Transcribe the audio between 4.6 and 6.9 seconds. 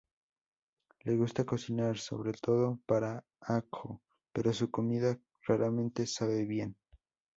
comida raramente sabe bien.